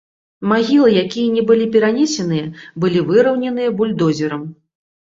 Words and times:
Магілы, 0.51 0.89
якія 1.01 1.27
не 1.35 1.43
былі 1.51 1.69
перанесеныя, 1.75 2.51
былі 2.87 2.99
выраўненыя 3.13 3.69
бульдозерам. 3.81 4.43